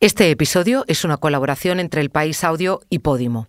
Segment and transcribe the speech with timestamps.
[0.00, 3.48] Este episodio es una colaboración entre El País Audio y Podimo.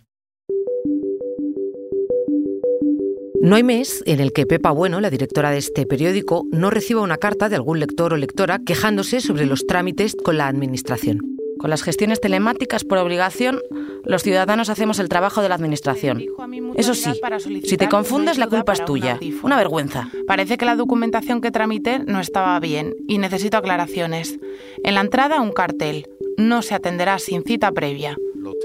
[3.40, 7.02] No hay mes en el que Pepa Bueno, la directora de este periódico, no reciba
[7.02, 11.39] una carta de algún lector o lectora quejándose sobre los trámites con la Administración.
[11.60, 13.60] Con las gestiones telemáticas por obligación,
[14.04, 16.24] los ciudadanos hacemos el trabajo de la Administración.
[16.74, 17.10] Eso sí,
[17.64, 19.20] si te confundes, la culpa es tuya.
[19.42, 20.08] Una vergüenza.
[20.26, 24.38] Parece que la documentación que tramité no estaba bien y necesito aclaraciones.
[24.84, 26.06] En la entrada, un cartel
[26.38, 28.16] no se atenderá sin cita previa.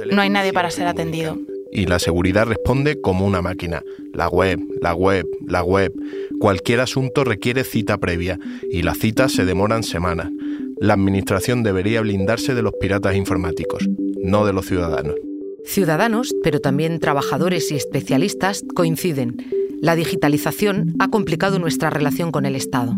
[0.10, 1.38] No hay nadie para ser atendido.
[1.74, 3.84] Y la seguridad responde como una máquina.
[4.14, 5.92] La web, la web, la web.
[6.40, 8.40] Cualquier asunto requiere cita previa
[8.72, 10.30] y las citas se demoran semanas.
[10.78, 13.88] La Administración debería blindarse de los piratas informáticos,
[14.22, 15.16] no de los ciudadanos.
[15.64, 19.38] Ciudadanos, pero también trabajadores y especialistas coinciden.
[19.82, 22.96] La digitalización ha complicado nuestra relación con el Estado.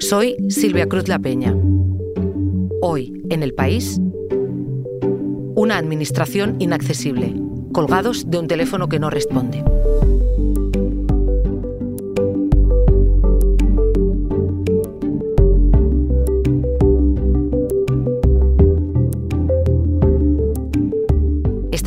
[0.00, 1.54] Soy Silvia Cruz La Peña.
[2.80, 4.00] Hoy, en el país,
[5.54, 7.34] una administración inaccesible,
[7.72, 9.62] colgados de un teléfono que no responde.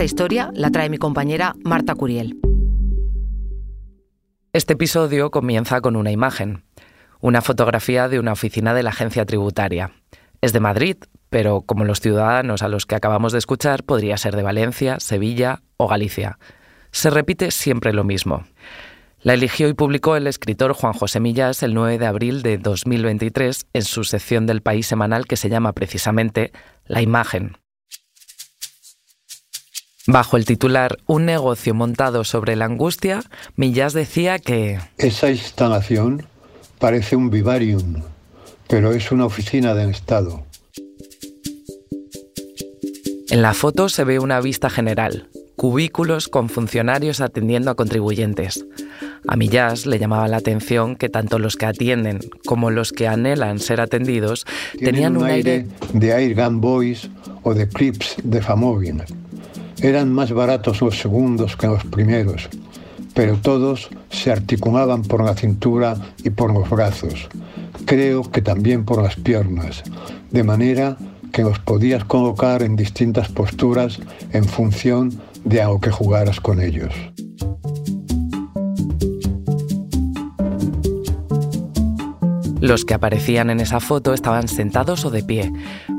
[0.02, 2.40] Esta historia la trae mi compañera Marta Curiel.
[4.52, 6.64] Este episodio comienza con una imagen,
[7.20, 9.92] una fotografía de una oficina de la agencia tributaria.
[10.42, 10.98] Es de Madrid,
[11.30, 15.62] pero como los ciudadanos a los que acabamos de escuchar, podría ser de Valencia, Sevilla
[15.78, 16.40] o Galicia.
[16.90, 18.46] Se repite siempre lo mismo.
[19.22, 23.68] La eligió y publicó el escritor Juan José Millas el 9 de abril de 2023
[23.72, 26.52] en su sección del País semanal que se llama precisamente
[26.88, 27.61] La imagen.
[30.08, 33.24] Bajo el titular Un negocio montado sobre la angustia,
[33.56, 34.80] Millas decía que...
[34.98, 36.26] Esa instalación
[36.80, 38.02] parece un vivarium
[38.72, 40.46] pero es una oficina del Estado.
[43.30, 48.66] En la foto se ve una vista general, cubículos con funcionarios atendiendo a contribuyentes.
[49.28, 53.60] A Millás le llamaba la atención que tanto los que atienden como los que anhelan
[53.60, 54.46] ser atendidos
[54.80, 57.10] tenían un, aire, de Air Gun Boys
[57.44, 59.04] o de Crips de Famóvil.
[59.82, 62.50] Eran más baratos los segundos que los primeros,
[63.14, 67.30] pero todos se articulaban por la cintura y por los brazos
[67.86, 69.84] creo que también por las piernas,
[70.32, 70.98] de manera
[71.32, 74.00] que los podías colocar en distintas posturas
[74.32, 76.94] en función de a lo que jugaras con ellos.
[82.62, 85.52] Los que aparecían en esa foto estaban sentados o de pie,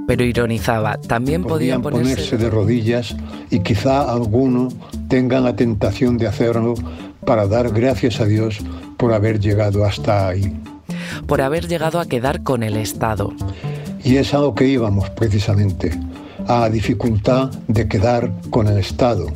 [0.07, 3.15] pero ironizaba, también podían, ponerse de rodillas
[3.51, 4.69] y quizá alguno
[5.09, 6.75] tenga la tentación de hacerlo
[7.27, 8.61] para dar gracias a Dios
[8.97, 10.57] por haber llegado hasta ahí
[11.27, 13.33] por haber llegado a quedar con el Estado.
[14.05, 15.99] Y es a lo que íbamos precisamente,
[16.47, 19.27] a la dificultad de quedar con el Estado,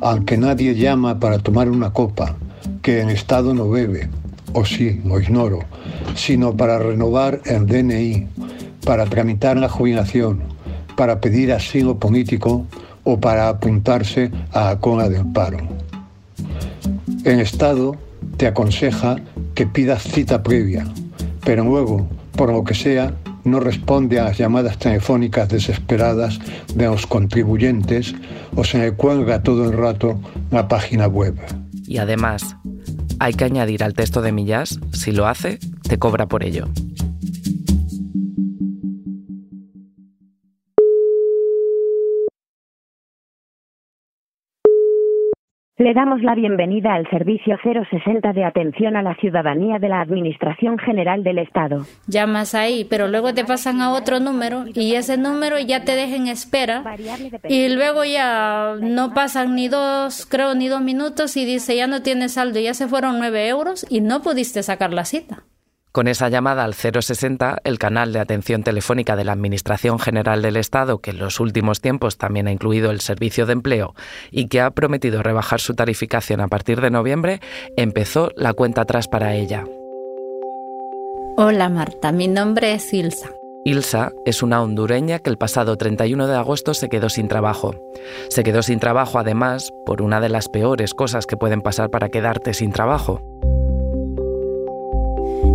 [0.00, 2.36] al que nadie llama para tomar una copa,
[2.82, 4.08] que el Estado no bebe,
[4.52, 5.60] o sí, lo ignoro,
[6.14, 8.26] sino para renovar el DNI,
[8.84, 10.40] para tramitar la jubilación,
[10.96, 12.66] para pedir asilo político
[13.04, 15.58] o para apuntarse a la cola del paro.
[17.24, 17.96] El Estado
[18.36, 19.16] te aconseja
[19.54, 20.86] que pidas cita previa,
[21.44, 26.38] pero luego, por lo que sea, no responde a las llamadas telefónicas desesperadas
[26.74, 28.14] de los contribuyentes
[28.54, 30.18] o se le cuelga todo el rato
[30.50, 31.34] la página web.
[31.86, 32.56] Y además,
[33.20, 36.68] hay que añadir al texto de Millas, si lo hace, te cobra por ello.
[45.80, 50.76] Le damos la bienvenida al Servicio 060 de Atención a la Ciudadanía de la Administración
[50.76, 51.86] General del Estado.
[52.06, 56.26] Llamas ahí, pero luego te pasan a otro número y ese número ya te dejen
[56.26, 56.84] espera
[57.48, 62.02] y luego ya no pasan ni dos, creo, ni dos minutos y dice ya no
[62.02, 65.44] tienes saldo, ya se fueron nueve euros y no pudiste sacar la cita.
[65.92, 70.56] Con esa llamada al 060, el canal de atención telefónica de la Administración General del
[70.56, 73.94] Estado, que en los últimos tiempos también ha incluido el servicio de empleo
[74.30, 77.40] y que ha prometido rebajar su tarificación a partir de noviembre,
[77.76, 79.64] empezó la cuenta atrás para ella.
[81.36, 83.30] Hola Marta, mi nombre es Ilsa.
[83.64, 87.74] Ilsa es una hondureña que el pasado 31 de agosto se quedó sin trabajo.
[88.28, 92.10] Se quedó sin trabajo además por una de las peores cosas que pueden pasar para
[92.10, 93.20] quedarte sin trabajo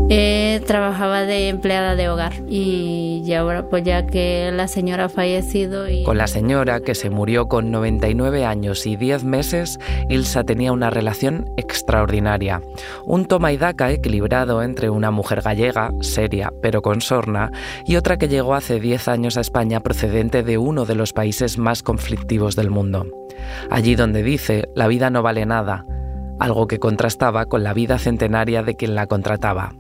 [0.08, 5.10] Eh, trabajaba de empleada de hogar y, y ahora pues ya que la señora ha
[5.10, 5.86] fallecido.
[6.04, 9.80] Con la señora que se murió con 99 años y 10 meses,
[10.10, 12.62] Ilsa tenía una relación extraordinaria.
[13.04, 17.52] Un toma y daca equilibrado entre una mujer gallega, seria pero con sorna,
[17.86, 21.58] y otra que llegó hace 10 años a España procedente de uno de los países
[21.58, 23.08] más conflictivos del mundo.
[23.72, 25.86] Allí donde dice, la vida no vale nada,
[26.40, 29.74] algo que contrastaba con la vida centenaria de quien la contrataba.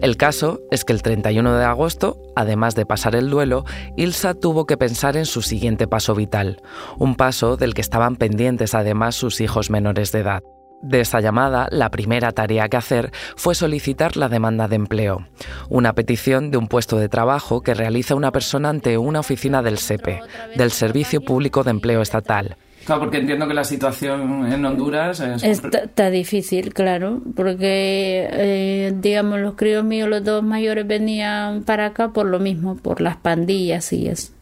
[0.00, 3.64] El caso es que el 31 de agosto, además de pasar el duelo,
[3.96, 6.62] Ilsa tuvo que pensar en su siguiente paso vital,
[6.98, 10.42] un paso del que estaban pendientes además sus hijos menores de edad.
[10.82, 15.28] De esa llamada, la primera tarea que hacer fue solicitar la demanda de empleo,
[15.68, 19.78] una petición de un puesto de trabajo que realiza una persona ante una oficina del
[19.78, 20.20] SEPE,
[20.56, 25.44] del Servicio Público de Empleo Estatal, Claro, porque entiendo que la situación en Honduras es...
[25.44, 32.08] Está, difícil, claro, porque, eh, digamos, los críos míos, los dos mayores, venían para acá
[32.08, 34.32] por lo mismo, por las pandillas y eso.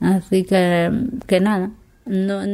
[0.00, 0.90] Así que,
[1.26, 1.70] que nada.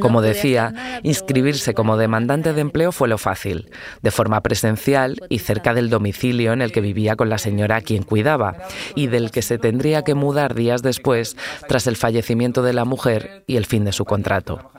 [0.00, 3.70] como decía, inscribirse como demandante de empleo fue lo fácil,
[4.02, 7.80] de forma presencial y cerca del domicilio en el que vivía con la señora a
[7.80, 8.56] quien cuidaba
[8.94, 11.36] y del que se tendría que mudar días después
[11.68, 14.70] tras el fallecimiento de la mujer y el fin de su contrato.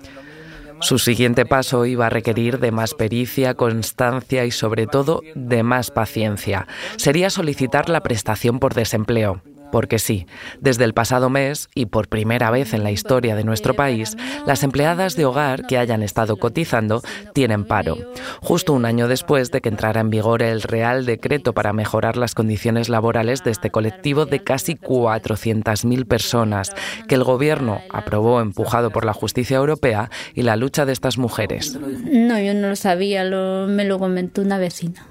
[0.81, 5.91] Su siguiente paso iba a requerir de más pericia, constancia y sobre todo de más
[5.91, 6.67] paciencia.
[6.97, 9.41] Sería solicitar la prestación por desempleo
[9.73, 10.27] porque sí,
[10.61, 14.15] desde el pasado mes y por primera vez en la historia de nuestro país,
[14.45, 17.01] las empleadas de hogar que hayan estado cotizando
[17.33, 17.97] tienen paro,
[18.39, 22.35] justo un año después de que entrara en vigor el Real Decreto para mejorar las
[22.35, 26.71] condiciones laborales de este colectivo de casi 400.000 personas
[27.07, 31.79] que el Gobierno aprobó empujado por la justicia europea y la lucha de estas mujeres.
[31.79, 35.07] No, yo no lo sabía, me lo comentó una vecina.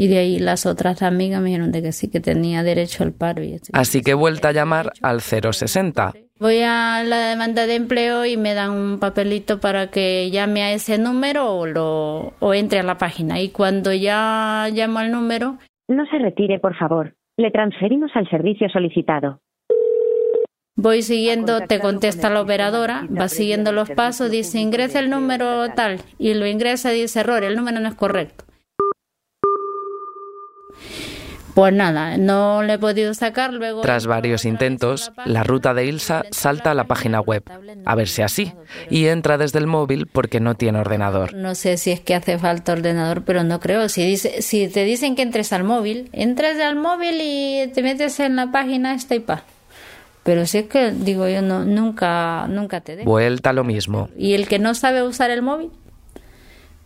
[0.00, 3.12] Y de ahí las otras amigas me dijeron de que sí, que tenía derecho al
[3.12, 3.42] paro.
[3.42, 4.00] Y así.
[4.00, 6.14] que vuelta a llamar al 060.
[6.38, 10.72] Voy a la demanda de empleo y me dan un papelito para que llame a
[10.72, 13.40] ese número o, lo, o entre a la página.
[13.40, 15.58] Y cuando ya llamo al número...
[15.86, 17.14] No se retire, por favor.
[17.36, 19.42] Le transferimos al servicio solicitado.
[20.76, 25.98] Voy siguiendo, te contesta la operadora, va siguiendo los pasos, dice ingresa el número tal
[26.18, 28.46] y lo ingresa y dice error, el número no es correcto.
[31.54, 33.80] Pues nada, no le he podido sacar luego.
[33.80, 37.42] Tras varios intentos, la ruta de Ilsa salta a la página web,
[37.84, 38.52] a ver si así,
[38.88, 41.34] y entra desde el móvil porque no tiene ordenador.
[41.34, 43.88] No sé si es que hace falta ordenador, pero no creo.
[43.88, 48.20] Si, dice, si te dicen que entres al móvil, entres al móvil y te metes
[48.20, 49.44] en la página esta y pa.
[50.22, 53.10] Pero si es que, digo yo, no, nunca, nunca te dejo.
[53.10, 54.10] Vuelta lo mismo.
[54.16, 55.70] ¿Y el que no sabe usar el móvil?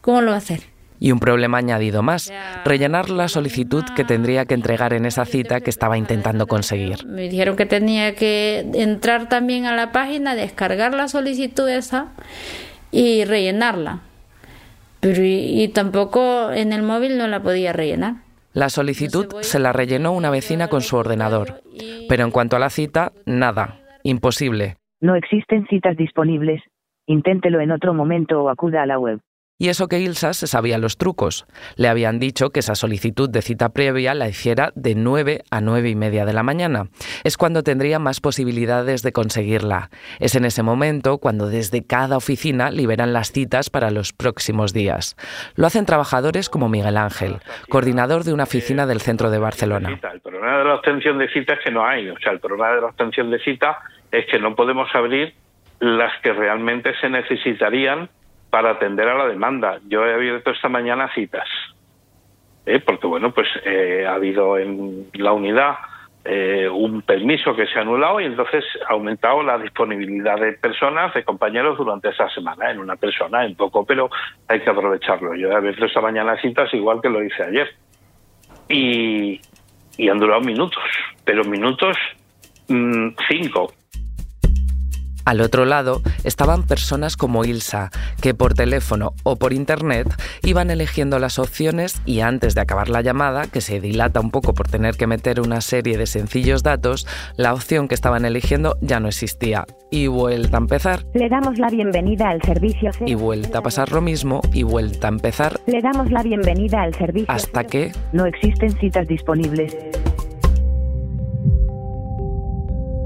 [0.01, 0.74] ¿Cómo lo va a hacer?
[1.01, 2.33] Y un problema añadido más,
[2.65, 7.05] rellenar la solicitud que tendría que entregar en esa cita que estaba intentando conseguir.
[7.07, 12.13] Me dijeron que tenía que entrar también a la página, descargar la solicitud esa
[12.91, 14.01] y rellenarla.
[15.01, 18.15] Pero y, tampoco en el móvil no la podía rellenar.
[18.55, 21.61] La solicitud se la rellenó una vecina con su ordenador,
[22.09, 24.77] pero en cuanto a la cita, nada, imposible.
[25.01, 26.63] No existen citas disponibles.
[27.07, 29.21] Inténtelo en otro momento o acuda a la web.
[29.57, 31.47] Y eso que Ilsa se sabía los trucos.
[31.77, 35.91] Le habían dicho que esa solicitud de cita previa la hiciera de 9 a 9
[35.91, 36.89] y media de la mañana.
[37.23, 39.91] Es cuando tendría más posibilidades de conseguirla.
[40.19, 45.15] Es en ese momento cuando desde cada oficina liberan las citas para los próximos días.
[45.55, 47.37] Lo hacen trabajadores como Miguel Ángel,
[47.69, 50.01] coordinador de una oficina del centro de Barcelona.
[50.13, 52.11] El problema de la obtención de cita es que no hay.
[52.11, 53.79] O sea, el problema de la obtención de cita
[54.11, 55.33] es que no podemos abrir
[55.79, 58.11] las que realmente se necesitarían
[58.55, 59.81] para atender a la demanda.
[59.89, 61.49] Yo he abierto esta mañana citas,
[62.65, 62.79] ¿eh?
[62.79, 65.75] porque bueno, pues eh, ha habido en la unidad
[66.25, 71.13] eh, un permiso que se ha anulado y entonces ha aumentado la disponibilidad de personas,
[71.15, 74.09] de compañeros durante esa semana, en una persona, en poco, pero
[74.47, 75.35] hay que aprovecharlo.
[75.35, 77.75] Yo he abierto esta mañana citas igual que lo hice ayer.
[78.69, 79.41] Y,
[79.99, 80.85] y han durado minutos,
[81.25, 81.97] pero minutos
[82.69, 83.73] mm, cinco,
[85.25, 87.91] al otro lado estaban personas como Ilsa,
[88.21, 90.09] que por teléfono o por internet
[90.43, 94.55] iban eligiendo las opciones y antes de acabar la llamada, que se dilata un poco
[94.55, 99.01] por tener que meter una serie de sencillos datos, la opción que estaban eligiendo ya
[99.01, 99.65] no existía.
[99.91, 101.05] Y vuelta a empezar.
[101.15, 102.91] Le damos la bienvenida al servicio.
[103.07, 105.61] Y vuelta a pasar lo mismo y vuelta a empezar.
[105.67, 107.33] Le damos la bienvenida al servicio.
[107.33, 107.93] Hasta que...
[108.13, 109.77] No existen citas disponibles.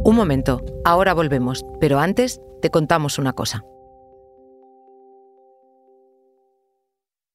[0.08, 3.62] Un momento, ahora volvemos, pero antes te contamos una cosa.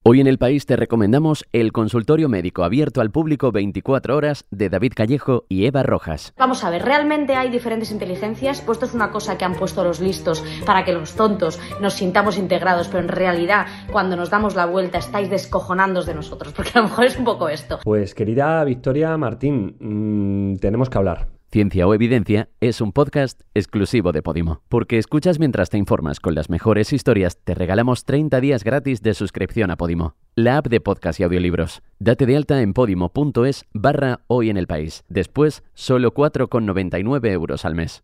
[0.04, 4.70] Hoy en el país te recomendamos el consultorio médico abierto al público 24 horas de
[4.70, 6.34] David Callejo y Eva Rojas.
[6.36, 8.62] Vamos a ver, ¿realmente hay diferentes inteligencias?
[8.62, 11.94] Pues esto es una cosa que han puesto los listos para que los tontos nos
[11.94, 16.72] sintamos integrados, pero en realidad cuando nos damos la vuelta estáis descojonándos de nosotros, porque
[16.74, 17.82] a lo mejor es un poco esto.
[17.84, 21.33] Pues querida Victoria Martín, mmm, tenemos que hablar.
[21.54, 24.64] Ciencia o Evidencia es un podcast exclusivo de Podimo.
[24.70, 29.14] Porque escuchas mientras te informas con las mejores historias, te regalamos 30 días gratis de
[29.14, 31.84] suscripción a Podimo, la app de podcast y audiolibros.
[32.00, 35.04] Date de alta en podimo.es barra hoy en el país.
[35.10, 38.04] Después, solo 4,99 euros al mes.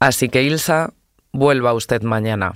[0.00, 0.94] Así que Ilsa,
[1.30, 2.54] vuelva usted mañana.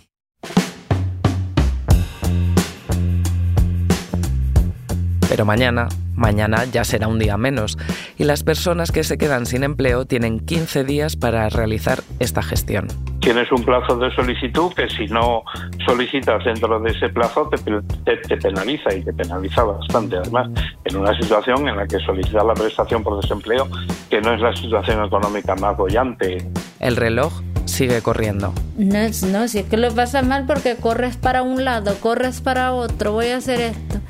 [5.31, 5.89] Pero mañana
[6.21, 7.79] Mañana ya será un día menos
[8.19, 12.89] y las personas que se quedan sin empleo tienen 15 días para realizar esta gestión.
[13.21, 15.45] Tienes un plazo de solicitud que si no
[15.87, 20.19] solicitas dentro de ese plazo te, te, penaliza y te penaliza bastante.
[20.19, 20.51] Además,
[20.85, 23.67] en una situación en la que solicitas la prestación por desempleo,
[24.11, 26.47] que no es la situación económica más bollante.
[26.81, 27.33] El reloj
[27.65, 28.53] sigue corriendo.
[28.77, 28.99] No,
[29.31, 33.13] no, si es que lo pasa mal porque corres para un lado, corres para otro,
[33.13, 34.01] voy a hacer esto,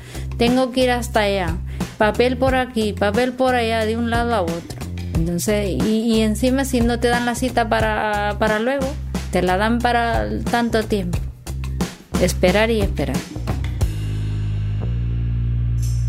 [0.41, 1.55] tengo que ir hasta allá
[1.99, 4.79] papel por aquí, papel por allá, de un lado a otro.
[5.13, 8.87] Entonces, y, encima si no te dan la cita para, para luego,
[9.31, 11.19] te la dan para tanto tiempo.
[12.19, 13.17] Esperar y esperar.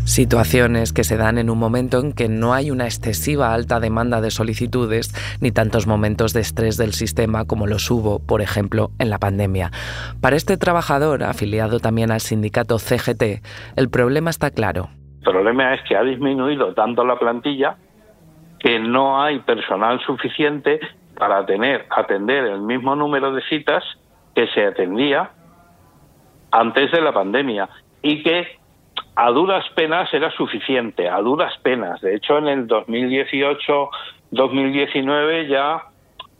[0.05, 4.19] Situaciones que se dan en un momento en que no hay una excesiva alta demanda
[4.19, 9.09] de solicitudes ni tantos momentos de estrés del sistema como los hubo, por ejemplo, en
[9.09, 9.71] la pandemia.
[10.21, 13.41] Para este trabajador, afiliado también al sindicato CGT,
[13.77, 14.89] el problema está claro.
[15.25, 17.77] El problema es que ha disminuido tanto la plantilla
[18.59, 20.81] que no hay personal suficiente
[21.17, 23.83] para tener, atender el mismo número de citas
[24.35, 25.31] que se atendía
[26.51, 27.69] antes de la pandemia
[28.01, 28.62] y que
[29.15, 32.01] a duras penas era suficiente, a duras penas.
[32.01, 35.83] De hecho, en el 2018-2019 ya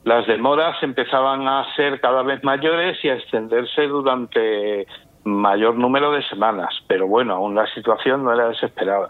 [0.04, 4.88] las demoras empezaban a ser cada vez mayores y a extenderse durante
[5.24, 9.10] mayor número de semanas, pero bueno, aún la situación no era desesperada.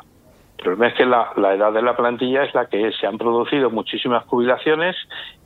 [0.58, 2.92] El problema es que la, edad de la plantilla es la que.
[2.94, 4.96] Se han producido muchísimas jubilaciones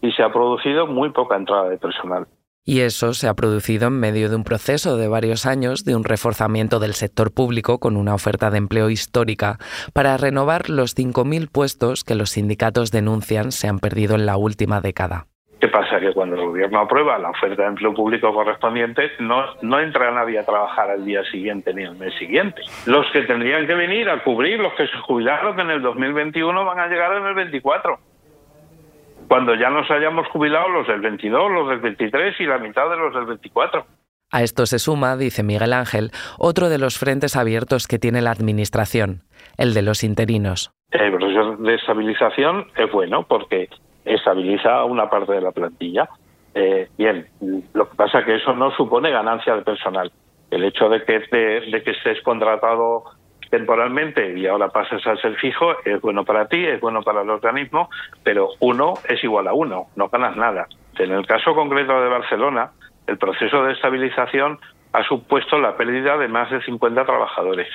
[0.01, 2.27] y se ha producido muy poca entrada de personal.
[2.69, 6.03] Y eso se ha producido en medio de un proceso de varios años de un
[6.03, 9.57] reforzamiento del sector público con una oferta de empleo histórica
[9.93, 14.81] para renovar los 5.000 puestos que los sindicatos denuncian se han perdido en la última
[14.81, 15.27] década.
[15.62, 16.01] ¿Qué pasa?
[16.01, 20.38] Que cuando el gobierno aprueba la oferta de empleo público correspondiente, no, no entra nadie
[20.38, 22.62] a trabajar al día siguiente ni al mes siguiente.
[22.86, 26.79] Los que tendrían que venir a cubrir, los que se jubilaron en el 2021, van
[26.79, 27.97] a llegar en el 24.
[29.27, 32.98] Cuando ya nos hayamos jubilado los del 22, los del 23 y la mitad de
[32.98, 33.86] los del 24.
[34.31, 38.31] A esto se suma, dice Miguel Ángel, otro de los frentes abiertos que tiene la
[38.31, 39.22] Administración,
[39.57, 40.72] el de los interinos.
[40.91, 43.69] El proceso de estabilización es bueno porque
[44.03, 46.10] estabiliza una parte de la plantilla.
[46.53, 47.27] Eh, bien,
[47.74, 50.12] lo que pasa es que eso no supone ganancia de personal.
[50.50, 53.03] El hecho de que, de, que estés contratado
[53.50, 57.30] temporalmente y ahora pasas a ser fijo es bueno para ti, es bueno para el
[57.30, 57.89] organismo,
[58.24, 60.68] pero uno es igual a uno, no ganas nada.
[60.98, 62.72] En el caso concreto de Barcelona,
[63.08, 64.60] el proceso de estabilización
[64.94, 67.70] ha supuesto la pérdida de más de 50 trabajadores,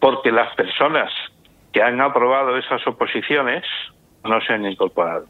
[0.00, 1.12] porque las personas
[1.72, 3.64] que han aprobado esas oposiciones
[4.24, 5.26] no se han incorporado.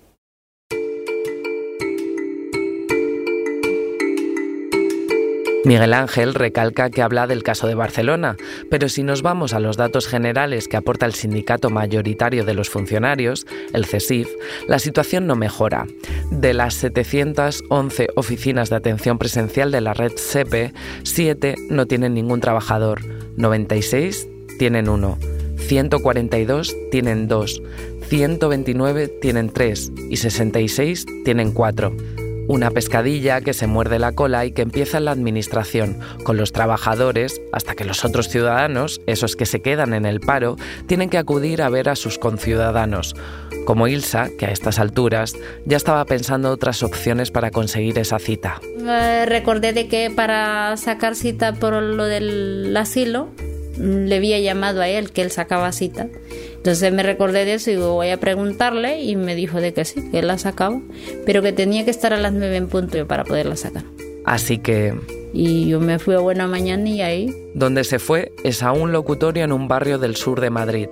[5.64, 8.37] Miguel Ángel recalca que habla del caso de Barcelona,
[8.71, 12.68] pero si nos vamos a los datos generales que aporta el sindicato mayoritario de los
[12.68, 14.28] funcionarios, el CESIF,
[14.68, 15.87] la situación no mejora.
[16.30, 22.40] De las 711 oficinas de atención presencial de la red SEPE, 7 no tienen ningún
[22.40, 23.00] trabajador,
[23.37, 24.28] 96
[24.59, 25.18] tienen uno,
[25.56, 27.62] 142 tienen dos,
[28.09, 32.24] 129 tienen 3 y 66 tienen 4.
[32.47, 36.53] Una pescadilla que se muerde la cola y que empieza en la administración, con los
[36.53, 41.17] trabajadores, hasta que los otros ciudadanos, esos que se quedan en el paro, tienen que
[41.17, 43.17] acudir a ver a sus conciudadanos.
[43.65, 45.35] Como Ilsa, que a estas alturas
[45.65, 48.61] ya estaba pensando otras opciones para conseguir esa cita.
[49.27, 53.31] Recordé de que para sacar cita por lo del asilo,
[53.78, 56.09] le había llamado a él, que él sacaba cita.
[56.57, 60.02] Entonces me recordé de eso y voy a preguntarle y me dijo de que sí,
[60.11, 60.81] que él la sacaba,
[61.26, 63.85] pero que tenía que estar a las 9 en punto para poderla sacar.
[64.25, 64.95] Así que...
[65.33, 67.37] Y yo me fui a Buena Mañana y ahí...
[67.54, 70.88] Donde se fue es a un locutorio en un barrio del sur de Madrid.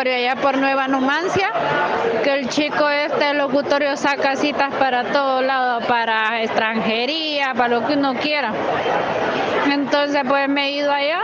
[0.00, 1.50] Locutorio allá por Nueva Numancia,
[2.24, 7.94] que el chico este locutorio saca citas para todo lado, para extranjería, para lo que
[7.94, 8.50] uno quiera.
[9.70, 11.20] Entonces pues me he ido allá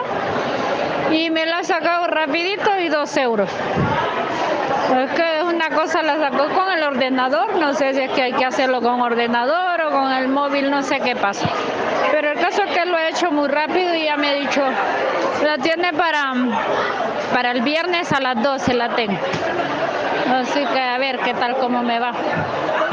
[1.11, 3.49] y me la ha sacado rapidito y dos euros.
[4.95, 8.33] Es que una cosa la sacó con el ordenador, no sé si es que hay
[8.35, 11.49] que hacerlo con ordenador o con el móvil, no sé qué pasa.
[12.13, 14.63] Pero el caso es que lo he hecho muy rápido y ya me ha dicho,
[15.43, 16.35] la tiene para,
[17.37, 19.19] para el viernes a las 12, la tengo.
[20.27, 22.15] Así que a ver qué tal cómo me va.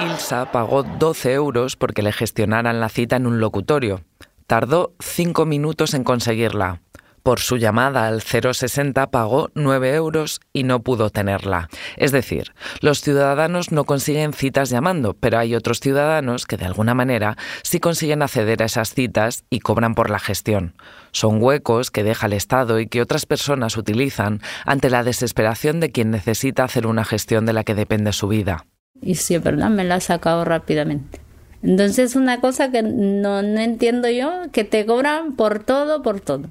[0.06, 4.02] Ilsa pagó 12 euros porque le gestionaran la cita en un locutorio.
[4.46, 6.82] Tardó 5 minutos en conseguirla.
[7.24, 11.70] Por su llamada al 060 pagó 9 euros y no pudo tenerla.
[11.96, 16.94] Es decir, los ciudadanos no consiguen citas llamando, pero hay otros ciudadanos que de alguna
[16.94, 20.74] manera sí consiguen acceder a esas citas y cobran por la gestión.
[21.14, 25.92] Son huecos que deja el Estado y que otras personas utilizan ante la desesperación de
[25.94, 28.66] quien necesita hacer una gestión de la que depende su vida.
[29.02, 29.70] Y sí, ¿verdad?
[29.70, 31.22] Me la ha sacado rápidamente.
[31.62, 36.50] Entonces, una cosa que no, no entiendo yo, que te cobran por todo, por todo.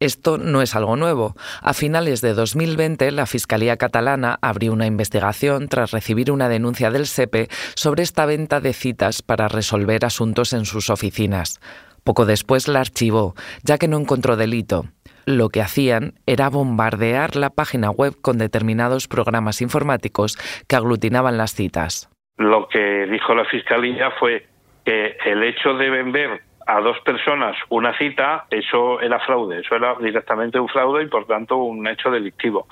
[0.00, 1.34] Esto no es algo nuevo.
[1.60, 7.04] A finales de 2020, la Fiscalía catalana abrió una investigación tras recibir una denuncia del
[7.04, 11.60] SEPE sobre esta venta de citas para resolver asuntos en sus oficinas.
[12.02, 14.86] Poco después la archivó, ya que no encontró delito.
[15.26, 21.54] Lo que hacían era bombardear la página web con determinados programas informáticos que aglutinaban las
[21.54, 22.08] citas.
[22.38, 24.46] Lo que dijo la Fiscalía fue
[24.82, 29.94] que el hecho de vender a dos personas una cita, eso era fraude, eso era
[29.94, 32.66] directamente un fraude y por tanto un hecho delictivo.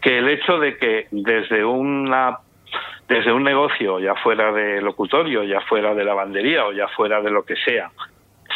[0.00, 2.38] Que el hecho de que desde una
[3.06, 7.30] desde un negocio, ya fuera de locutorio, ya fuera de lavandería o ya fuera de
[7.30, 7.90] lo que sea,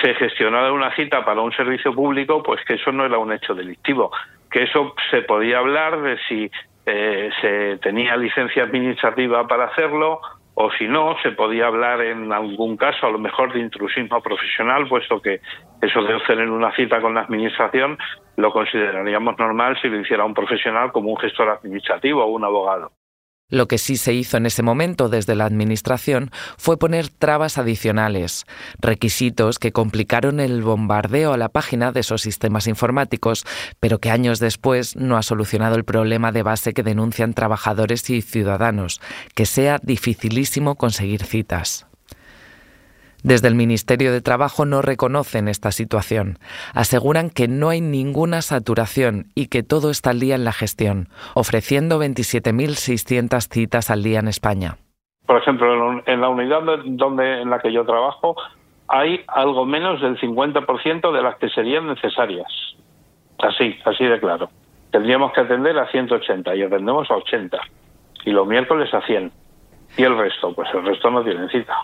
[0.00, 3.54] se gestionara una cita para un servicio público, pues que eso no era un hecho
[3.54, 4.10] delictivo,
[4.50, 6.50] que eso se podía hablar de si
[6.86, 10.20] eh, se tenía licencia administrativa para hacerlo
[10.60, 14.88] o si no, se podía hablar en algún caso a lo mejor de intrusismo profesional,
[14.88, 15.40] puesto que
[15.80, 17.96] eso de obtener una cita con la Administración
[18.36, 22.90] lo consideraríamos normal si lo hiciera un profesional como un gestor administrativo o un abogado.
[23.50, 28.44] Lo que sí se hizo en ese momento desde la Administración fue poner trabas adicionales,
[28.78, 33.46] requisitos que complicaron el bombardeo a la página de esos sistemas informáticos,
[33.80, 38.20] pero que años después no ha solucionado el problema de base que denuncian trabajadores y
[38.20, 39.00] ciudadanos,
[39.34, 41.87] que sea dificilísimo conseguir citas.
[43.24, 46.38] Desde el Ministerio de Trabajo no reconocen esta situación.
[46.72, 51.08] Aseguran que no hay ninguna saturación y que todo está al día en la gestión,
[51.34, 54.76] ofreciendo 27.600 citas al día en España.
[55.26, 58.36] Por ejemplo, en la unidad donde, en la que yo trabajo
[58.86, 62.46] hay algo menos del 50% de las que serían necesarias.
[63.38, 64.48] Así, así de claro.
[64.90, 67.58] Tendríamos que atender a 180 y atendemos a 80.
[68.24, 69.30] Y los miércoles a 100.
[69.98, 71.74] Y el resto, pues el resto no tienen cita.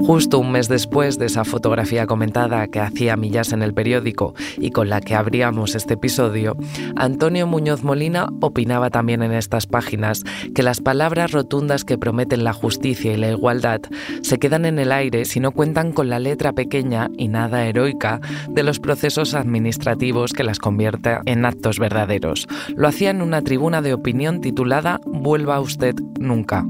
[0.00, 4.70] Justo un mes después de esa fotografía comentada que hacía millas en el periódico y
[4.70, 6.56] con la que abríamos este episodio,
[6.96, 12.54] Antonio Muñoz Molina opinaba también en estas páginas que las palabras rotundas que prometen la
[12.54, 13.82] justicia y la igualdad
[14.22, 18.20] se quedan en el aire si no cuentan con la letra pequeña y nada heroica
[18.48, 22.48] de los procesos administrativos que las convierte en actos verdaderos.
[22.74, 26.66] Lo hacía en una tribuna de opinión titulada Vuelva usted nunca.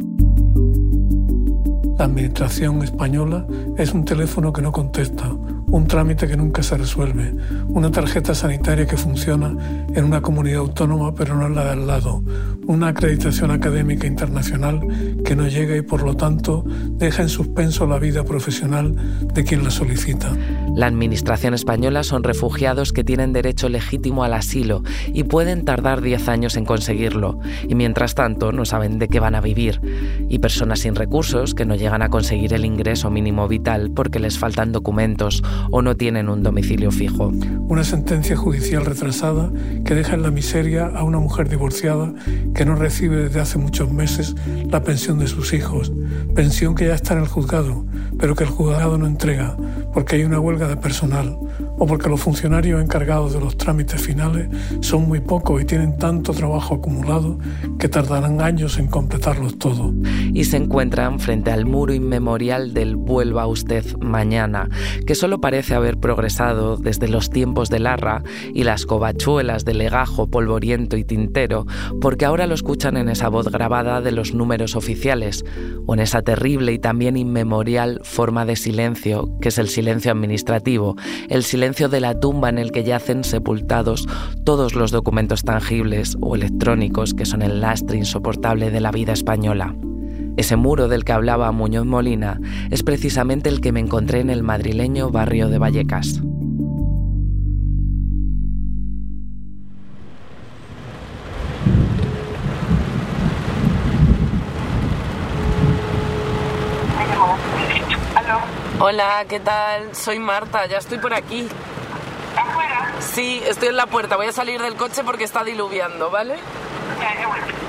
[2.01, 3.45] La Administración española
[3.77, 5.31] es un teléfono que no contesta,
[5.71, 7.35] un trámite que nunca se resuelve,
[7.69, 9.57] una tarjeta sanitaria que funciona
[9.95, 12.23] en una comunidad autónoma pero no en la de al lado,
[12.67, 14.81] una acreditación académica internacional
[15.25, 18.95] que no llega y por lo tanto deja en suspenso la vida profesional
[19.33, 20.33] de quien la solicita.
[20.75, 26.29] La Administración española son refugiados que tienen derecho legítimo al asilo y pueden tardar 10
[26.29, 29.81] años en conseguirlo, y mientras tanto no saben de qué van a vivir,
[30.29, 34.39] y personas sin recursos que no llegan a conseguir el ingreso mínimo vital porque les
[34.39, 37.33] faltan documentos o no tienen un domicilio fijo.
[37.69, 39.51] Una sentencia judicial retrasada
[39.85, 42.13] que deja en la miseria a una mujer divorciada
[42.55, 44.35] que no recibe desde hace muchos meses
[44.71, 45.93] la pensión de sus hijos,
[46.35, 47.85] pensión que ya está en el juzgado,
[48.19, 49.57] pero que el juzgado no entrega
[49.93, 51.39] porque hay una huelga de personal
[51.79, 54.49] o porque los funcionarios encargados de los trámites finales
[54.81, 57.39] son muy pocos y tienen tanto trabajo acumulado
[57.79, 59.95] que tardarán años en completarlos todos.
[60.33, 64.69] Y se encuentran frente al muro inmemorial del vuelva usted mañana,
[65.07, 68.23] que solo parece haber progresado desde los tiempos de Larra
[68.55, 71.67] y las covachuelas de legajo polvoriento y tintero,
[72.01, 75.45] porque ahora lo escuchan en esa voz grabada de los números oficiales,
[75.87, 80.97] o en esa terrible y también inmemorial forma de silencio que es el silencio administrativo,
[81.29, 84.07] el silencio de la tumba en el que yacen sepultados
[84.45, 89.75] todos los documentos tangibles o electrónicos que son el lastre insoportable de la vida española.
[90.37, 92.41] Ese muro del que hablaba Muñoz Molina
[92.71, 96.21] es precisamente el que me encontré en el madrileño barrio de Vallecas.
[108.83, 109.95] Hola, ¿qué tal?
[109.95, 111.47] Soy Marta, ya estoy por aquí.
[112.35, 112.95] ¿Afuera?
[113.01, 114.17] Sí, estoy en la puerta.
[114.17, 116.37] Voy a salir del coche porque está diluviando, ¿vale?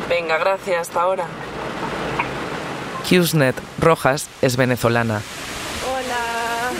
[0.07, 1.25] Venga, gracias, hasta ahora.
[3.09, 5.21] Hughesnet Rojas es venezolana.
[5.87, 6.71] Hola.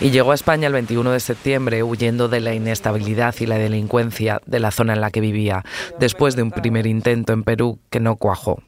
[0.00, 4.40] Y llegó a España el 21 de septiembre huyendo de la inestabilidad y la delincuencia
[4.46, 5.64] de la zona en la que vivía,
[5.98, 8.62] después de un primer intento en Perú que no cuajó.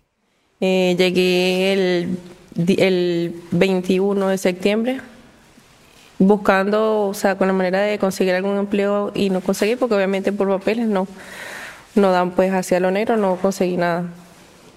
[0.60, 2.18] Eh, llegué el
[2.56, 5.00] el 21 de septiembre
[6.18, 10.32] buscando, o sea, con la manera de conseguir algún empleo y no conseguí porque obviamente
[10.32, 11.08] por papeles no,
[11.94, 14.04] no dan pues hacia lo negro, no conseguí nada.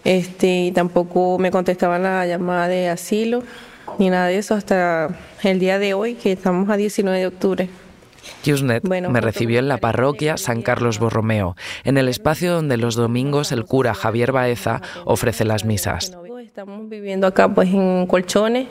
[0.06, 3.44] Este, y tampoco me contestaban la llamada de asilo
[3.98, 5.10] ni nada de eso hasta
[5.44, 7.70] el día de hoy, que estamos a 19 de octubre.
[8.44, 13.52] Qsnet me recibió en la parroquia San Carlos Borromeo, en el espacio donde los domingos
[13.52, 16.12] el cura Javier Baeza ofrece las misas.
[16.44, 18.68] Estamos viviendo acá pues en colchones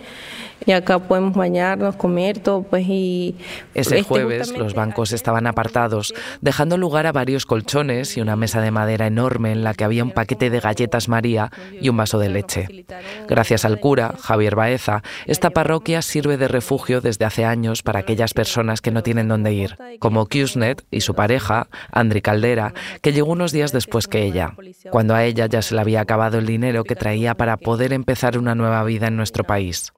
[0.66, 3.36] y acá podemos bañarnos, comer todo pues y
[3.74, 8.60] ese este, jueves los bancos estaban apartados, dejando lugar a varios colchones y una mesa
[8.60, 12.18] de madera enorme en la que había un paquete de galletas María y un vaso
[12.18, 12.86] de leche.
[13.28, 18.34] Gracias al cura Javier Baeza, esta parroquia sirve de refugio desde hace años para aquellas
[18.34, 23.32] personas que no tienen dónde ir, como Qsnet y su pareja, Andri Caldera, que llegó
[23.32, 24.54] unos días después que ella,
[24.90, 28.38] cuando a ella ya se le había acabado el dinero que traía para poder empezar
[28.38, 29.92] una nueva vida en nuestro país.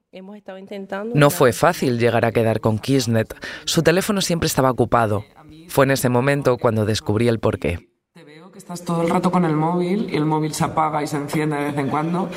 [1.13, 3.33] No fue fácil llegar a quedar con Kisnet.
[3.65, 5.25] Su teléfono siempre estaba ocupado.
[5.67, 7.89] Fue en ese momento cuando descubrí el porqué.
[8.13, 11.03] Te veo que estás todo el rato con el móvil y el móvil se apaga
[11.03, 12.29] y se enciende de vez en cuando.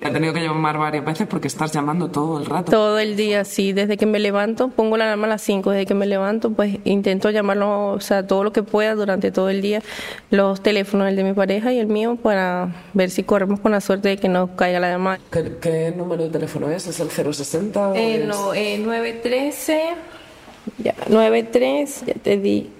[0.00, 2.70] He tenido que llamar varias veces porque estás llamando todo el rato.
[2.70, 3.72] Todo el día, sí.
[3.72, 5.70] Desde que me levanto, pongo la alarma a las 5.
[5.70, 9.50] Desde que me levanto, pues intento llamarlo, o sea, todo lo que pueda durante todo
[9.50, 9.82] el día.
[10.30, 13.80] Los teléfonos, el de mi pareja y el mío, para ver si corremos con la
[13.80, 15.18] suerte de que no caiga la llamada.
[15.30, 16.86] ¿Qué, número de teléfono es?
[16.86, 17.92] ¿Es el 060?
[17.96, 19.94] Eh, no, eh, 913.
[20.78, 22.70] Ya, 93, ya te di.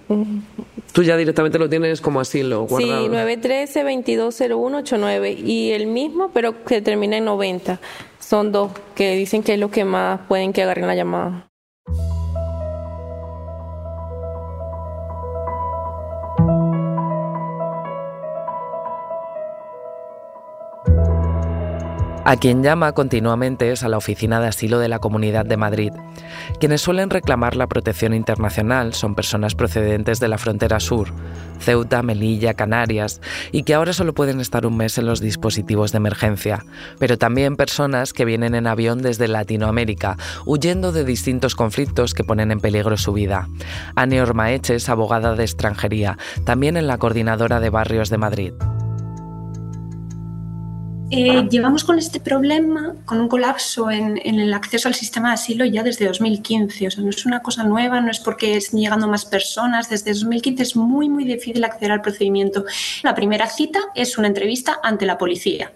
[0.93, 3.05] Tú ya directamente lo tienes como asilo guardado.
[3.05, 7.81] Sí, 913-220189 y el mismo, pero que termina en 90.
[8.19, 11.48] Son dos que dicen que es lo que más pueden que agarren la llamada.
[22.29, 25.93] A quien llama continuamente es a la Oficina de Asilo de la Comunidad de Madrid.
[26.61, 31.09] Quienes suelen reclamar la protección internacional son personas procedentes de la frontera sur,
[31.59, 35.97] Ceuta, Melilla, Canarias, y que ahora solo pueden estar un mes en los dispositivos de
[35.97, 36.67] emergencia,
[36.99, 42.51] pero también personas que vienen en avión desde Latinoamérica, huyendo de distintos conflictos que ponen
[42.53, 43.49] en peligro su vida.
[43.95, 48.53] Anne Ormaeche es abogada de extranjería, también en la Coordinadora de Barrios de Madrid.
[51.11, 55.65] Eh, llevamos con este problema, con un colapso en, el acceso al sistema de asilo
[55.65, 56.87] ya desde 2015.
[56.87, 59.89] O sea, no es una cosa nueva, no es porque estén llegando más personas.
[59.89, 62.65] Desde 2015 es muy, muy difícil acceder al procedimiento.
[63.03, 65.73] La primera cita es una entrevista ante la policía.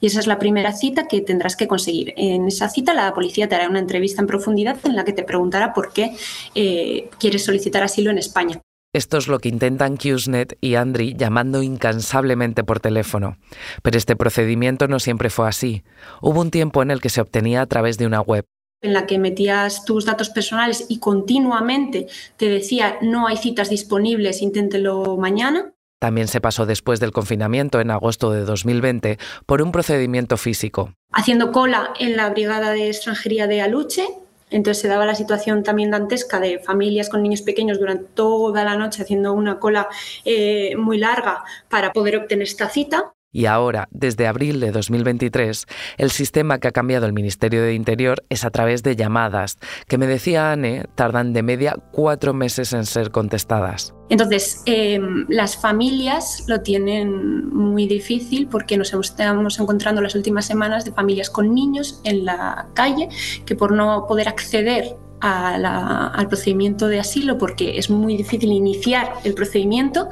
[0.00, 2.12] Y esa es la primera cita que tendrás que conseguir.
[2.16, 5.22] En esa cita la policía te hará una entrevista en profundidad en la que te
[5.22, 6.14] preguntará por qué
[6.54, 8.60] eh, quieres solicitar asilo en España.
[8.94, 13.38] Esto es lo que intentan Qsnet y Andri llamando incansablemente por teléfono.
[13.82, 15.82] Pero este procedimiento no siempre fue así.
[16.22, 18.46] Hubo un tiempo en el que se obtenía a través de una web
[18.82, 24.42] en la que metías tus datos personales y continuamente te decía no hay citas disponibles,
[24.42, 25.72] inténtelo mañana.
[25.98, 30.92] También se pasó después del confinamiento en agosto de 2020 por un procedimiento físico.
[31.10, 34.06] Haciendo cola en la Brigada de Extranjería de Aluche,
[34.54, 38.76] entonces se daba la situación también dantesca de familias con niños pequeños durante toda la
[38.76, 39.88] noche haciendo una cola
[40.24, 43.14] eh, muy larga para poder obtener esta cita.
[43.34, 45.66] Y ahora, desde abril de 2023,
[45.98, 49.98] el sistema que ha cambiado el Ministerio de Interior es a través de llamadas, que
[49.98, 53.92] me decía Anne, tardan de media cuatro meses en ser contestadas.
[54.08, 60.84] Entonces, em, las familias lo tienen muy difícil porque nos estamos encontrando las últimas semanas
[60.84, 63.08] de familias con niños en la calle
[63.44, 69.32] que por no poder acceder al procedimiento de asilo, porque es muy difícil iniciar el
[69.32, 70.08] procedimiento,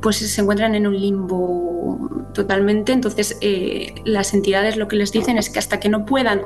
[0.00, 2.92] pues se encuentran en un limbo totalmente.
[2.92, 6.42] Entonces, eh, las entidades lo que les dicen es que hasta que no puedan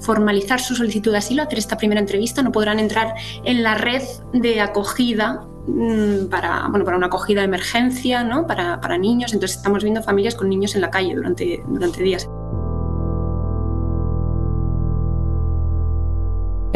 [0.00, 4.02] formalizar su solicitud de asilo, hacer esta primera entrevista, no podrán entrar en la red
[4.32, 8.46] de acogida mm, para, bueno, para una acogida de emergencia, ¿no?
[8.46, 9.32] para, para niños.
[9.32, 12.28] Entonces, estamos viendo familias con niños en la calle durante, durante días.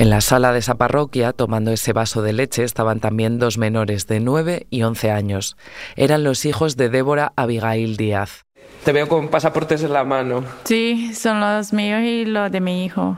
[0.03, 4.09] En la sala de esa parroquia, tomando ese vaso de leche, estaban también dos menores
[4.09, 5.57] de 9 y 11 años.
[5.95, 8.45] Eran los hijos de Débora Abigail Díaz.
[8.85, 10.43] Te veo con pasaportes en la mano.
[10.65, 13.17] Sí, son los míos y los de mi hijo.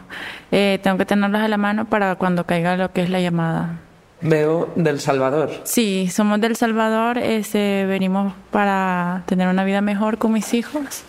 [0.53, 3.81] Eh, tengo que tenerlos en la mano para cuando caiga lo que es la llamada.
[4.21, 5.53] Veo del Salvador.
[5.65, 7.17] Sí, somos del Salvador.
[7.17, 11.03] Este, venimos para tener una vida mejor con mis hijos,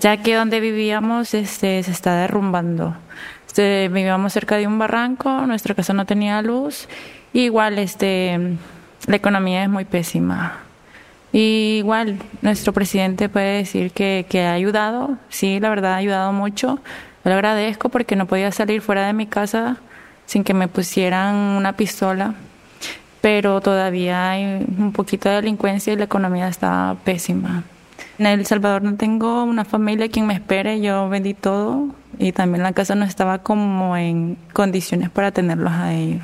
[0.00, 2.96] ya que donde vivíamos este, se está derrumbando.
[3.54, 6.88] Este, vivíamos cerca de un barranco, nuestra casa no tenía luz,
[7.32, 8.56] igual este,
[9.06, 10.58] la economía es muy pésima.
[11.32, 16.32] Y igual nuestro presidente puede decir que, que ha ayudado, sí, la verdad ha ayudado
[16.32, 16.80] mucho.
[17.22, 19.76] Le agradezco porque no podía salir fuera de mi casa
[20.26, 22.34] sin que me pusieran una pistola,
[23.20, 27.62] pero todavía hay un poquito de delincuencia y la economía está pésima.
[28.18, 32.62] En El Salvador no tengo una familia quien me espere, yo vendí todo y también
[32.62, 36.22] la casa no estaba como en condiciones para tenerlos a ellos.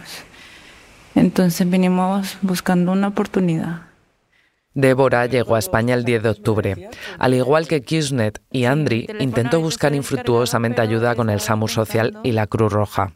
[1.14, 3.90] Entonces vinimos buscando una oportunidad.
[4.72, 6.88] Débora llegó a España el 10 de octubre.
[7.18, 12.30] Al igual que Kisnet y Andri, intentó buscar infructuosamente ayuda con el SAMU Social y
[12.30, 13.12] la Cruz Roja.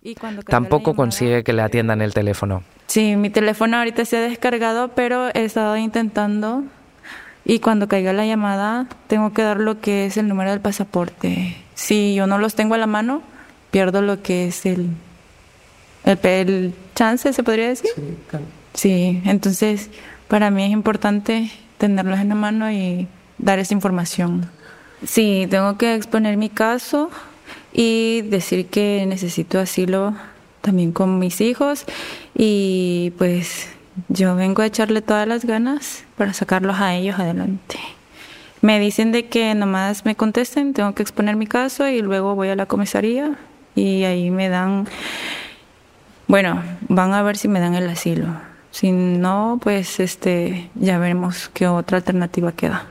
[0.46, 2.64] Tampoco consigue que le atiendan el teléfono.
[2.88, 6.64] Sí, mi teléfono ahorita se ha descargado, pero he estado intentando
[7.44, 11.56] y cuando caiga la llamada tengo que dar lo que es el número del pasaporte.
[11.74, 13.22] Si yo no los tengo a la mano,
[13.70, 14.88] pierdo lo que es el,
[16.04, 17.90] el, chance, se podría decir.
[18.72, 19.90] Sí, entonces
[20.28, 24.50] para mí es importante tenerlos en la mano y dar esa información.
[25.06, 27.10] Sí, tengo que exponer mi caso
[27.72, 30.14] y decir que necesito asilo
[30.62, 31.84] también con mis hijos
[32.34, 33.68] y pues
[34.08, 37.78] yo vengo a echarle todas las ganas para sacarlos a ellos adelante.
[38.60, 42.48] Me dicen de que nomás me contesten, tengo que exponer mi caso y luego voy
[42.48, 43.36] a la comisaría
[43.74, 44.86] y ahí me dan,
[46.26, 48.28] bueno, van a ver si me dan el asilo.
[48.70, 52.86] Si no, pues este, ya veremos qué otra alternativa queda.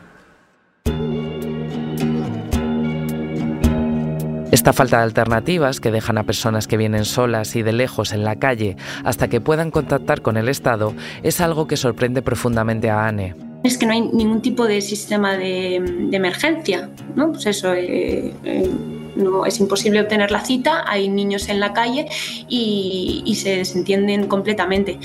[4.54, 8.24] Esta falta de alternativas que dejan a personas que vienen solas y de lejos en
[8.24, 13.08] la calle hasta que puedan contactar con el Estado es algo que sorprende profundamente a
[13.08, 13.34] Anne.
[13.64, 15.78] Es que no hay ningún tipo de sistema de,
[16.12, 17.32] emergencia, ¿no?
[17.32, 18.70] Pues eso, eh, eh,
[19.16, 22.08] no es imposible obtener la cita, hay niños en la calle
[22.48, 25.00] y, se desentienden completamente.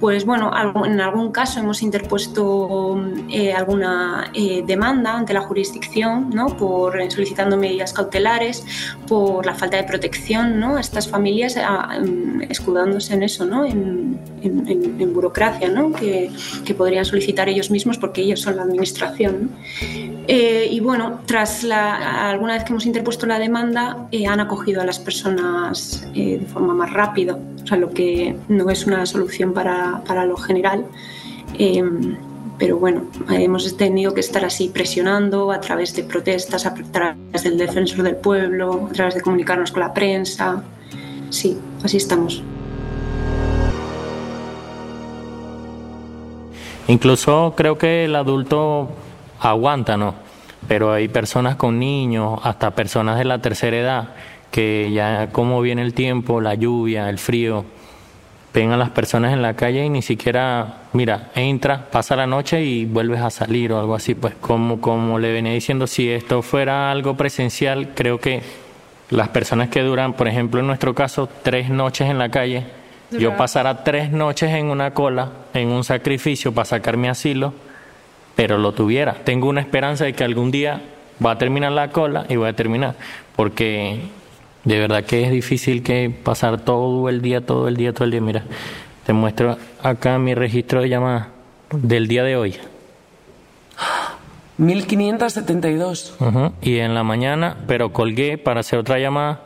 [0.00, 0.50] Pues bueno,
[0.84, 2.98] en algún caso hemos interpuesto
[3.30, 6.46] eh, alguna eh, demanda ante la jurisdicción ¿no?
[6.56, 8.64] por solicitando medidas cautelares,
[9.06, 10.76] por la falta de protección ¿no?
[10.76, 11.56] a estas familias,
[12.48, 13.64] escudándose en eso, ¿no?
[13.64, 14.18] en,
[15.14, 15.92] burocracia ¿no?
[15.92, 16.30] que,
[16.76, 19.50] podrían solicitar ellos mismos porque ellos son la administración.
[20.26, 24.80] Eh, y bueno, tras la, alguna vez que hemos interpuesto la demanda, eh, han acogido
[24.80, 29.04] a las personas eh, de forma más rápida, o sea, lo que no es una
[29.04, 30.86] solución para, para lo general.
[32.58, 37.58] pero bueno, hemos tenido que estar así presionando a través de protestas, a través del
[37.58, 40.62] defensor del pueblo, a través de comunicarnos con la prensa.
[41.30, 42.42] Sí, así estamos.
[46.86, 48.90] Incluso creo que el adulto
[49.50, 50.14] aguanta, ¿no?
[50.66, 54.08] Pero hay personas con niños, hasta personas de la tercera edad,
[54.50, 57.64] que ya como viene el tiempo, la lluvia, el frío,
[58.54, 62.62] ven a las personas en la calle y ni siquiera, mira, entra, pasa la noche
[62.62, 64.14] y vuelves a salir o algo así.
[64.14, 68.42] Pues como, como le venía diciendo, si esto fuera algo presencial, creo que
[69.10, 72.64] las personas que duran, por ejemplo, en nuestro caso, tres noches en la calle,
[73.10, 77.52] yo pasara tres noches en una cola, en un sacrificio para sacar mi asilo,
[78.36, 79.14] pero lo tuviera.
[79.24, 80.82] Tengo una esperanza de que algún día
[81.24, 82.96] va a terminar la cola y voy a terminar,
[83.36, 84.00] porque
[84.64, 88.10] de verdad que es difícil que pasar todo el día, todo el día, todo el
[88.10, 88.20] día.
[88.20, 88.44] Mira,
[89.06, 91.28] te muestro acá mi registro de llamadas
[91.70, 92.56] del día de hoy.
[94.56, 96.16] 1572.
[96.62, 99.42] Y en la mañana, pero colgué para hacer otra llamada.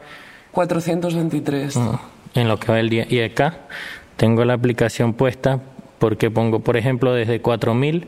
[0.52, 1.78] 423.
[2.34, 3.06] En lo que va el día.
[3.08, 3.60] Y acá
[4.16, 5.60] tengo la aplicación puesta
[5.98, 8.06] porque pongo, por ejemplo, desde 4000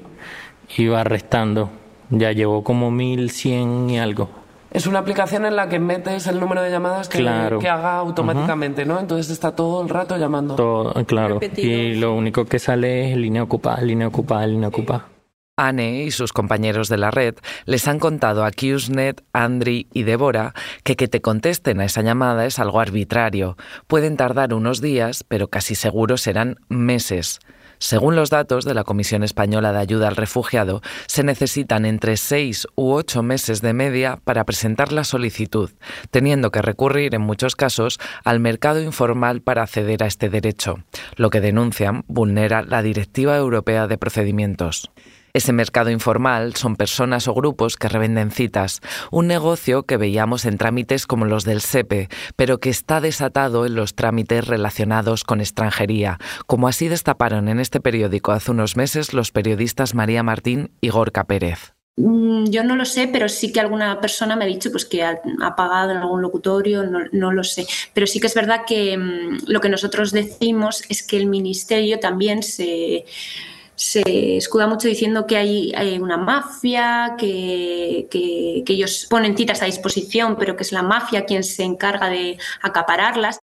[0.78, 1.70] iba restando.
[2.10, 4.30] Ya llevó como 1100 y algo.
[4.72, 8.84] Es una aplicación en la que metes el número de llamadas que, que haga automáticamente,
[8.84, 9.00] ¿no?
[9.00, 10.54] Entonces está todo el rato llamando.
[10.54, 11.40] Todo, claro.
[11.56, 15.06] Y lo único que sale es línea ocupada, línea ocupada, línea ocupada.
[15.56, 17.34] Anne y sus compañeros de la red
[17.66, 20.54] les han contado a Qsnet, Andri y Débora
[20.84, 23.56] que que te contesten a esa llamada es algo arbitrario.
[23.86, 27.40] Pueden tardar unos días, pero casi seguro serán meses.
[27.82, 32.68] Según los datos de la Comisión Española de Ayuda al Refugiado, se necesitan entre seis
[32.76, 35.70] u ocho meses de media para presentar la solicitud,
[36.10, 40.84] teniendo que recurrir en muchos casos al mercado informal para acceder a este derecho,
[41.16, 44.90] lo que denuncian vulnera la Directiva Europea de Procedimientos.
[45.32, 50.58] Ese mercado informal son personas o grupos que revenden citas, un negocio que veíamos en
[50.58, 56.18] trámites como los del SEPE, pero que está desatado en los trámites relacionados con extranjería,
[56.46, 61.24] como así destaparon en este periódico hace unos meses los periodistas María Martín y Gorka
[61.24, 61.74] Pérez.
[61.96, 65.04] Mm, yo no lo sé, pero sí que alguna persona me ha dicho pues, que
[65.04, 65.20] ha,
[65.56, 67.66] pagado en algún locutorio, no, lo sé.
[67.92, 72.00] Pero sí que es verdad que mm, lo que nosotros decimos es que el Ministerio
[72.00, 73.04] también se,
[73.80, 80.36] se escuda mucho diciendo que hay, una mafia, que, que, ellos ponen citas a disposición,
[80.36, 83.40] pero que es la mafia quien se encarga de acapararlas.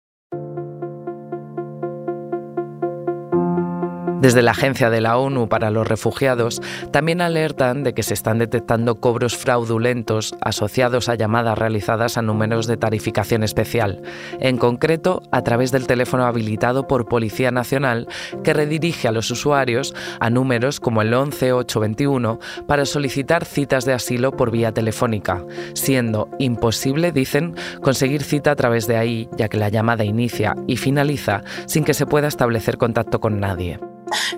[4.24, 8.38] Desde la Agencia de la ONU para los Refugiados también alertan de que se están
[8.38, 14.00] detectando cobros fraudulentos asociados a llamadas realizadas a números de tarificación especial,
[14.40, 18.08] en concreto a través del teléfono habilitado por Policía Nacional
[18.42, 24.32] que redirige a los usuarios a números como el 11821 para solicitar citas de asilo
[24.32, 29.68] por vía telefónica, siendo imposible, dicen, conseguir cita a través de ahí, ya que la
[29.68, 33.78] llamada inicia y finaliza sin que se pueda establecer contacto con nadie.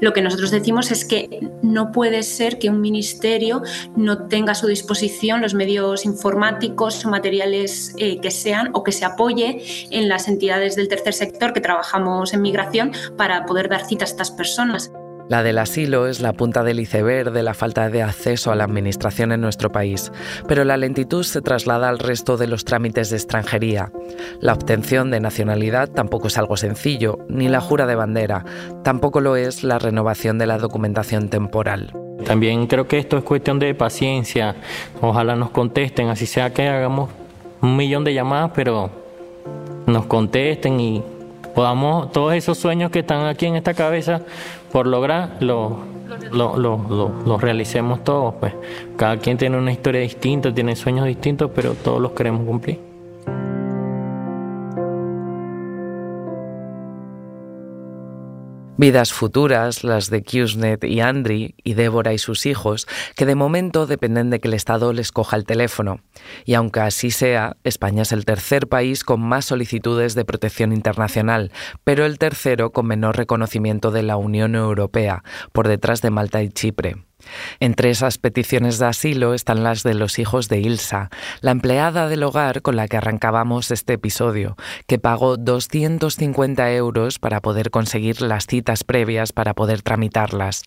[0.00, 3.62] Lo que nosotros decimos es que no puede ser que un ministerio
[3.96, 9.04] no tenga a su disposición los medios informáticos materiales eh, que sean o que se
[9.04, 14.04] apoye en las entidades del tercer sector que trabajamos en migración para poder dar cita
[14.04, 14.90] a estas personas.
[15.28, 18.62] La del asilo es la punta del iceberg de la falta de acceso a la
[18.62, 20.12] administración en nuestro país,
[20.46, 23.90] pero la lentitud se traslada al resto de los trámites de extranjería.
[24.40, 28.44] La obtención de nacionalidad tampoco es algo sencillo, ni la jura de bandera,
[28.84, 31.92] tampoco lo es la renovación de la documentación temporal.
[32.24, 34.54] También creo que esto es cuestión de paciencia.
[35.00, 37.10] Ojalá nos contesten, así sea que hagamos
[37.62, 38.90] un millón de llamadas, pero
[39.86, 41.02] nos contesten y
[41.54, 44.20] podamos todos esos sueños que están aquí en esta cabeza
[44.76, 45.78] por lograr lo,
[46.32, 48.34] lo, realicemos todos.
[48.34, 48.52] Pues.
[48.94, 52.85] Cada quien tiene una historia distinta, tiene sueños distintos, pero todos los queremos cumplir.
[58.78, 63.86] Vidas futuras, las de Qsnet y Andri, y Débora y sus hijos, que de momento
[63.86, 66.00] dependen de que el Estado les coja el teléfono.
[66.44, 71.52] Y aunque así sea, España es el tercer país con más solicitudes de protección internacional,
[71.84, 76.50] pero el tercero con menor reconocimiento de la Unión Europea, por detrás de Malta y
[76.50, 76.96] Chipre.
[77.60, 81.10] Entre esas peticiones de asilo están las de los hijos de Ilsa,
[81.40, 87.40] la empleada del hogar con la que arrancábamos este episodio, que pagó 250 euros para
[87.40, 90.62] poder conseguir las citas previas para poder tramitarlas,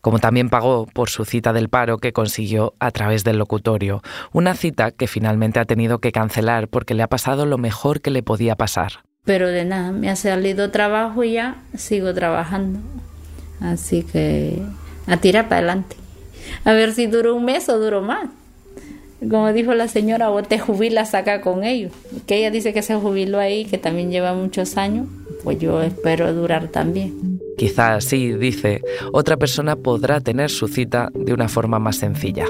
[0.00, 4.54] como también pagó por su cita del paro que consiguió a través del locutorio, una
[4.54, 8.22] cita que finalmente ha tenido que cancelar porque le ha pasado lo mejor que le
[8.22, 9.04] podía pasar.
[9.24, 12.80] Pero de nada, me ha salido trabajo y ya sigo trabajando.
[13.60, 14.62] Así que
[15.10, 15.96] a tirar para adelante.
[16.64, 18.28] A ver si duró un mes o duró más.
[19.20, 21.92] Como dijo la señora, vos te jubilas acá con ellos.
[22.26, 25.08] Que ella dice que se jubiló ahí, que también lleva muchos años.
[25.44, 27.40] Pues yo espero durar también.
[27.58, 28.80] Quizás sí, dice,
[29.12, 32.46] otra persona podrá tener su cita de una forma más sencilla.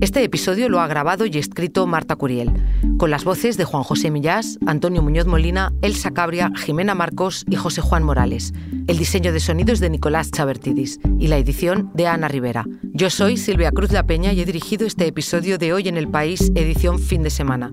[0.00, 2.50] Este episodio lo ha grabado y escrito Marta Curiel,
[2.96, 7.56] con las voces de Juan José Millás, Antonio Muñoz Molina, Elsa Cabria, Jimena Marcos y
[7.56, 8.54] José Juan Morales.
[8.86, 12.64] El diseño de sonido es de Nicolás Chabertidis y la edición de Ana Rivera.
[12.94, 16.08] Yo soy Silvia Cruz La Peña y he dirigido este episodio de Hoy en el
[16.08, 17.70] País, edición fin de semana.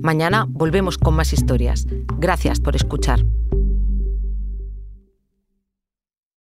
[0.00, 1.86] Mañana volvemos con más historias.
[2.18, 3.22] Gracias por escuchar.